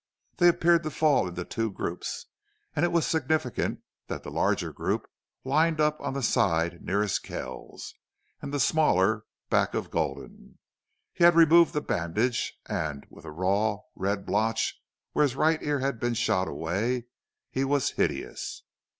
[0.37, 2.25] They appeared to fall into two groups,
[2.75, 5.07] and it was significant that the larger group
[5.43, 7.93] lined up on the side nearest Kells,
[8.41, 10.57] and the smaller back of Gulden.
[11.13, 15.81] He had removed the bandage, and with a raw, red blotch where his right ear
[15.81, 17.05] had been shot away,
[17.51, 18.63] he was hideous.